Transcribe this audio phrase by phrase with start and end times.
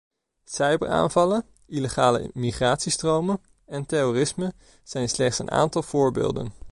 [0.45, 6.53] Cyberaanvallen, illegale migratiestromen en terrorisme zijn slechts een aantal voorbeelden.